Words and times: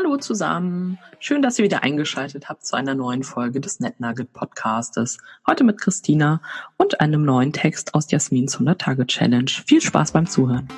Hallo 0.00 0.16
zusammen. 0.16 0.96
Schön, 1.18 1.42
dass 1.42 1.58
ihr 1.58 1.64
wieder 1.64 1.82
eingeschaltet 1.82 2.48
habt 2.48 2.64
zu 2.64 2.76
einer 2.76 2.94
neuen 2.94 3.24
Folge 3.24 3.60
des 3.60 3.80
NetNugget 3.80 4.32
Podcastes. 4.32 5.18
Heute 5.44 5.64
mit 5.64 5.80
Christina 5.80 6.40
und 6.76 7.00
einem 7.00 7.24
neuen 7.24 7.52
Text 7.52 7.96
aus 7.96 8.08
Jasmins 8.08 8.54
100 8.54 8.80
Tage 8.80 9.08
Challenge. 9.08 9.50
Viel 9.66 9.80
Spaß 9.80 10.12
beim 10.12 10.28
Zuhören. 10.28 10.68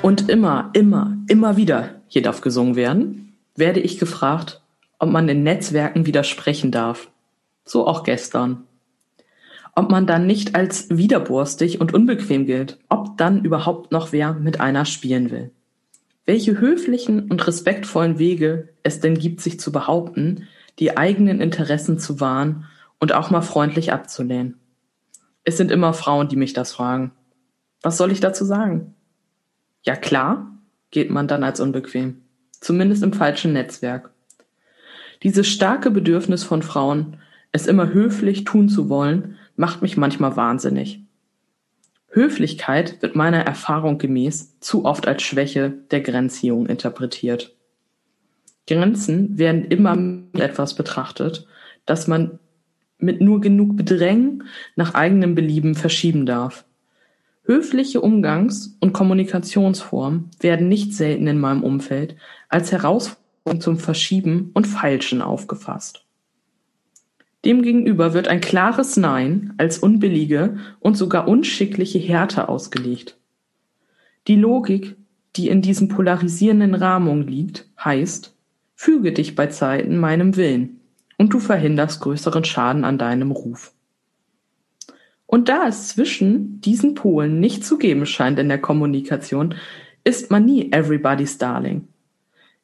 Und 0.00 0.30
immer, 0.30 0.70
immer, 0.72 1.14
immer 1.28 1.58
wieder, 1.58 2.00
hier 2.06 2.22
darf 2.22 2.40
gesungen 2.40 2.76
werden, 2.76 3.36
werde 3.54 3.80
ich 3.80 3.98
gefragt, 3.98 4.62
ob 4.98 5.10
man 5.10 5.28
in 5.28 5.42
Netzwerken 5.42 6.06
widersprechen 6.06 6.70
darf. 6.70 7.10
So 7.66 7.86
auch 7.86 8.02
gestern 8.02 8.65
ob 9.76 9.90
man 9.90 10.06
dann 10.06 10.26
nicht 10.26 10.54
als 10.54 10.88
widerborstig 10.88 11.80
und 11.80 11.92
unbequem 11.94 12.46
gilt, 12.46 12.78
ob 12.88 13.18
dann 13.18 13.44
überhaupt 13.44 13.92
noch 13.92 14.10
wer 14.10 14.32
mit 14.32 14.58
einer 14.58 14.86
spielen 14.86 15.30
will. 15.30 15.52
Welche 16.24 16.58
höflichen 16.58 17.30
und 17.30 17.46
respektvollen 17.46 18.18
Wege 18.18 18.70
es 18.82 19.00
denn 19.00 19.16
gibt, 19.16 19.42
sich 19.42 19.60
zu 19.60 19.70
behaupten, 19.70 20.48
die 20.78 20.96
eigenen 20.96 21.40
Interessen 21.40 21.98
zu 21.98 22.20
wahren 22.20 22.64
und 22.98 23.12
auch 23.12 23.30
mal 23.30 23.42
freundlich 23.42 23.92
abzulehnen. 23.92 24.58
Es 25.44 25.58
sind 25.58 25.70
immer 25.70 25.92
Frauen, 25.92 26.28
die 26.28 26.36
mich 26.36 26.54
das 26.54 26.72
fragen. 26.72 27.12
Was 27.82 27.98
soll 27.98 28.10
ich 28.10 28.20
dazu 28.20 28.46
sagen? 28.46 28.94
Ja 29.84 29.94
klar, 29.94 30.58
geht 30.90 31.10
man 31.10 31.28
dann 31.28 31.44
als 31.44 31.60
unbequem. 31.60 32.22
Zumindest 32.60 33.02
im 33.02 33.12
falschen 33.12 33.52
Netzwerk. 33.52 34.10
Dieses 35.22 35.46
starke 35.46 35.90
Bedürfnis 35.90 36.44
von 36.44 36.62
Frauen, 36.62 37.18
es 37.52 37.66
immer 37.66 37.92
höflich 37.92 38.44
tun 38.44 38.68
zu 38.68 38.88
wollen, 38.88 39.36
macht 39.56 39.82
mich 39.82 39.96
manchmal 39.96 40.36
wahnsinnig. 40.36 41.00
Höflichkeit 42.10 43.02
wird 43.02 43.14
meiner 43.14 43.40
Erfahrung 43.40 43.98
gemäß 43.98 44.58
zu 44.60 44.84
oft 44.84 45.06
als 45.06 45.22
Schwäche 45.22 45.74
der 45.90 46.00
Grenzziehung 46.00 46.66
interpretiert. 46.66 47.54
Grenzen 48.66 49.38
werden 49.38 49.64
immer 49.66 49.94
mit 49.96 50.40
etwas 50.40 50.74
betrachtet, 50.74 51.46
das 51.84 52.06
man 52.06 52.38
mit 52.98 53.20
nur 53.20 53.40
genug 53.40 53.76
Bedrängen 53.76 54.44
nach 54.76 54.94
eigenem 54.94 55.34
Belieben 55.34 55.74
verschieben 55.74 56.26
darf. 56.26 56.64
Höfliche 57.44 58.00
Umgangs- 58.00 58.76
und 58.80 58.92
Kommunikationsformen 58.92 60.30
werden 60.40 60.68
nicht 60.68 60.94
selten 60.94 61.26
in 61.26 61.38
meinem 61.38 61.62
Umfeld 61.62 62.16
als 62.48 62.72
Herausforderung 62.72 63.60
zum 63.60 63.78
Verschieben 63.78 64.50
und 64.54 64.66
Feilschen 64.66 65.22
aufgefasst. 65.22 66.05
Demgegenüber 67.46 68.12
wird 68.12 68.26
ein 68.26 68.40
klares 68.40 68.96
Nein 68.96 69.54
als 69.56 69.78
unbillige 69.78 70.58
und 70.80 70.96
sogar 70.96 71.28
unschickliche 71.28 72.00
Härte 72.00 72.48
ausgelegt. 72.48 73.16
Die 74.26 74.34
Logik, 74.34 74.96
die 75.36 75.48
in 75.48 75.62
diesen 75.62 75.86
polarisierenden 75.86 76.74
Rahmungen 76.74 77.28
liegt, 77.28 77.70
heißt, 77.78 78.34
füge 78.74 79.12
dich 79.12 79.36
bei 79.36 79.46
Zeiten 79.46 79.96
meinem 79.96 80.34
Willen 80.34 80.80
und 81.18 81.32
du 81.32 81.38
verhinderst 81.38 82.00
größeren 82.00 82.42
Schaden 82.42 82.84
an 82.84 82.98
deinem 82.98 83.30
Ruf. 83.30 83.72
Und 85.26 85.48
da 85.48 85.68
es 85.68 85.86
zwischen 85.90 86.60
diesen 86.60 86.94
Polen 86.94 87.38
nicht 87.38 87.64
zu 87.64 87.78
geben 87.78 88.06
scheint 88.06 88.40
in 88.40 88.48
der 88.48 88.60
Kommunikation, 88.60 89.54
ist 90.02 90.32
man 90.32 90.46
nie 90.46 90.72
everybody's 90.72 91.38
darling. 91.38 91.86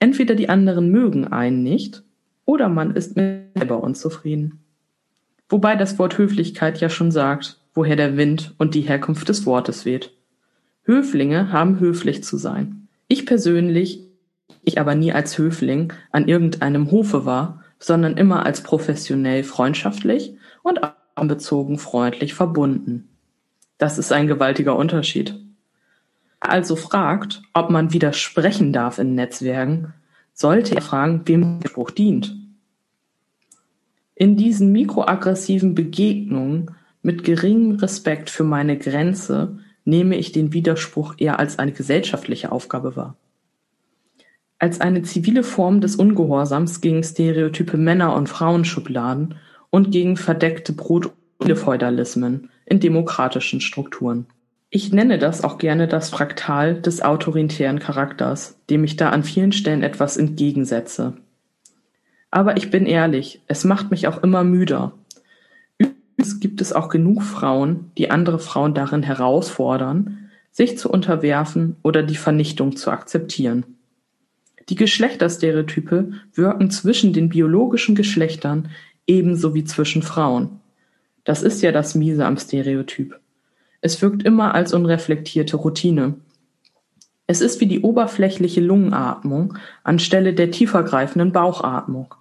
Entweder 0.00 0.34
die 0.34 0.50
anderen 0.50 0.90
mögen 0.90 1.26
einen 1.28 1.62
nicht 1.62 2.02
oder 2.44 2.68
man 2.68 2.94
ist 2.94 3.16
mit 3.16 3.56
selber 3.56 3.82
unzufrieden. 3.82 4.60
Wobei 5.48 5.76
das 5.76 5.98
Wort 5.98 6.18
Höflichkeit 6.18 6.80
ja 6.80 6.88
schon 6.88 7.10
sagt, 7.10 7.58
woher 7.74 7.96
der 7.96 8.16
Wind 8.16 8.54
und 8.58 8.74
die 8.74 8.80
Herkunft 8.80 9.28
des 9.28 9.46
Wortes 9.46 9.84
weht. 9.84 10.12
Höflinge 10.82 11.52
haben 11.52 11.78
höflich 11.78 12.24
zu 12.24 12.36
sein. 12.36 12.88
Ich 13.08 13.26
persönlich, 13.26 14.00
ich 14.64 14.80
aber 14.80 14.94
nie 14.94 15.12
als 15.12 15.38
Höfling 15.38 15.92
an 16.10 16.26
irgendeinem 16.26 16.90
Hofe 16.90 17.24
war, 17.24 17.62
sondern 17.78 18.16
immer 18.16 18.46
als 18.46 18.62
professionell 18.62 19.44
freundschaftlich 19.44 20.36
und 20.62 20.80
anbezogen 21.14 21.78
freundlich 21.78 22.34
verbunden. 22.34 23.08
Das 23.78 23.98
ist 23.98 24.12
ein 24.12 24.26
gewaltiger 24.26 24.76
Unterschied. 24.76 25.38
Also 26.40 26.76
fragt, 26.76 27.42
ob 27.52 27.70
man 27.70 27.92
widersprechen 27.92 28.72
darf 28.72 28.98
in 28.98 29.14
Netzwerken, 29.14 29.94
sollte 30.32 30.74
er 30.74 30.82
fragen, 30.82 31.22
wem 31.24 31.60
der 31.60 31.68
Spruch 31.68 31.90
dient. 31.90 32.36
In 34.18 34.36
diesen 34.36 34.72
mikroaggressiven 34.72 35.74
Begegnungen 35.74 36.70
mit 37.02 37.22
geringem 37.22 37.76
Respekt 37.76 38.30
für 38.30 38.44
meine 38.44 38.78
Grenze 38.78 39.58
nehme 39.84 40.16
ich 40.16 40.32
den 40.32 40.54
Widerspruch 40.54 41.14
eher 41.18 41.38
als 41.38 41.58
eine 41.58 41.72
gesellschaftliche 41.72 42.50
Aufgabe 42.50 42.96
wahr. 42.96 43.16
Als 44.58 44.80
eine 44.80 45.02
zivile 45.02 45.42
Form 45.42 45.82
des 45.82 45.96
Ungehorsams 45.96 46.80
gegen 46.80 47.02
stereotype 47.04 47.76
Männer- 47.76 48.16
und 48.16 48.30
Frauenschubladen 48.30 49.34
und 49.68 49.90
gegen 49.90 50.16
verdeckte 50.16 50.72
Brot- 50.72 51.12
und 51.36 51.54
Feudalismen 51.54 52.48
in 52.64 52.80
demokratischen 52.80 53.60
Strukturen. 53.60 54.26
Ich 54.70 54.92
nenne 54.92 55.18
das 55.18 55.44
auch 55.44 55.58
gerne 55.58 55.88
das 55.88 56.08
Fraktal 56.08 56.80
des 56.80 57.02
autoritären 57.02 57.80
Charakters, 57.80 58.58
dem 58.70 58.82
ich 58.82 58.96
da 58.96 59.10
an 59.10 59.24
vielen 59.24 59.52
Stellen 59.52 59.82
etwas 59.82 60.16
entgegensetze. 60.16 61.18
Aber 62.30 62.56
ich 62.56 62.70
bin 62.70 62.86
ehrlich, 62.86 63.40
es 63.46 63.64
macht 63.64 63.90
mich 63.90 64.08
auch 64.08 64.22
immer 64.22 64.44
müder. 64.44 64.92
Übrigens 65.78 66.40
gibt 66.40 66.60
es 66.60 66.72
auch 66.72 66.88
genug 66.88 67.22
Frauen, 67.22 67.90
die 67.98 68.10
andere 68.10 68.38
Frauen 68.38 68.74
darin 68.74 69.02
herausfordern, 69.02 70.30
sich 70.50 70.78
zu 70.78 70.90
unterwerfen 70.90 71.76
oder 71.82 72.02
die 72.02 72.16
Vernichtung 72.16 72.76
zu 72.76 72.90
akzeptieren. 72.90 73.64
Die 74.68 74.74
Geschlechterstereotype 74.74 76.12
wirken 76.34 76.70
zwischen 76.70 77.12
den 77.12 77.28
biologischen 77.28 77.94
Geschlechtern 77.94 78.70
ebenso 79.06 79.54
wie 79.54 79.64
zwischen 79.64 80.02
Frauen. 80.02 80.60
Das 81.24 81.42
ist 81.42 81.62
ja 81.62 81.72
das 81.72 81.94
Miese 81.94 82.24
am 82.24 82.36
Stereotyp. 82.36 83.18
Es 83.80 84.00
wirkt 84.02 84.24
immer 84.24 84.54
als 84.54 84.72
unreflektierte 84.72 85.56
Routine. 85.56 86.14
Es 87.26 87.40
ist 87.40 87.60
wie 87.60 87.66
die 87.66 87.80
oberflächliche 87.80 88.60
Lungenatmung 88.60 89.58
anstelle 89.82 90.32
der 90.32 90.50
tiefergreifenden 90.50 91.32
Bauchatmung. 91.32 92.14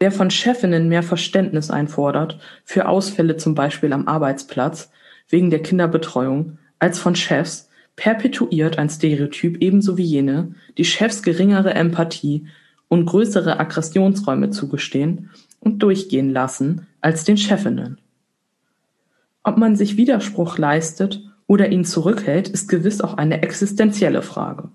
Wer 0.00 0.12
von 0.12 0.30
Chefinnen 0.30 0.88
mehr 0.88 1.02
Verständnis 1.02 1.70
einfordert, 1.70 2.38
für 2.64 2.88
Ausfälle 2.88 3.36
zum 3.36 3.54
Beispiel 3.54 3.92
am 3.92 4.06
Arbeitsplatz, 4.06 4.90
wegen 5.28 5.50
der 5.50 5.62
Kinderbetreuung, 5.62 6.58
als 6.78 6.98
von 6.98 7.14
Chefs, 7.14 7.68
perpetuiert 7.96 8.78
ein 8.78 8.88
Stereotyp 8.88 9.60
ebenso 9.60 9.96
wie 9.98 10.04
jene, 10.04 10.54
die 10.78 10.84
Chefs 10.84 11.22
geringere 11.22 11.74
Empathie 11.74 12.46
und 12.86 13.06
größere 13.06 13.58
Aggressionsräume 13.58 14.50
zugestehen 14.50 15.30
und 15.60 15.82
durchgehen 15.82 16.30
lassen 16.30 16.86
als 17.00 17.24
den 17.24 17.36
Chefinnen. 17.36 17.98
Ob 19.42 19.56
man 19.56 19.76
sich 19.76 19.96
Widerspruch 19.96 20.58
leistet 20.58 21.27
oder 21.48 21.70
ihn 21.70 21.84
zurückhält, 21.84 22.48
ist 22.48 22.68
gewiss 22.68 23.00
auch 23.00 23.14
eine 23.14 23.42
existenzielle 23.42 24.22
Frage. 24.22 24.68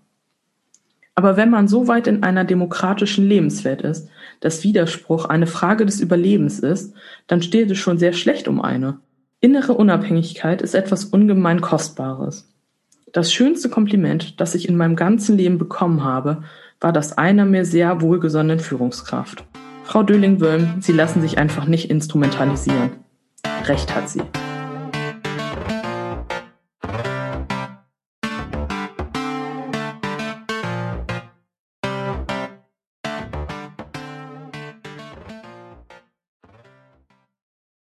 Aber 1.16 1.38
wenn 1.38 1.50
man 1.50 1.68
so 1.68 1.88
weit 1.88 2.08
in 2.08 2.24
einer 2.24 2.44
demokratischen 2.44 3.26
Lebenswelt 3.26 3.82
ist, 3.82 4.10
dass 4.40 4.64
Widerspruch 4.64 5.26
eine 5.26 5.48
Frage 5.48 5.86
des 5.86 6.02
Überlebens 6.02 6.60
ist, 6.60 6.94
dann 7.28 7.42
steht 7.42 7.72
es 7.72 7.78
schon 7.78 8.00
sehr 8.00 8.14
schlecht 8.14 8.48
um 8.48 8.60
eine. 8.60 8.98
Innere 9.40 9.74
Unabhängigkeit 9.74 10.62
ist 10.62 10.74
etwas 10.74 11.06
ungemein 11.06 11.62
Kostbares. 11.62 12.50
Das 13.12 13.32
schönste 13.32 13.70
Kompliment, 13.70 14.42
das 14.42 14.56
ich 14.56 14.68
in 14.68 14.76
meinem 14.76 14.96
ganzen 14.96 15.38
Leben 15.38 15.60
bekommen 15.60 16.04
habe, 16.04 16.44
war 16.80 16.92
das 16.92 17.18
einer 17.18 17.46
mir 17.46 17.64
sehr 17.64 18.02
wohlgesonnenen 18.02 18.60
Führungskraft. 18.60 19.46
Frau 19.84 20.02
Döling-Wölm, 20.02 20.82
Sie 20.82 20.94
lassen 20.94 21.22
sich 21.22 21.38
einfach 21.38 21.66
nicht 21.68 21.92
instrumentalisieren. 21.92 22.92
Recht 23.68 23.94
hat 23.94 24.10
sie. 24.10 24.24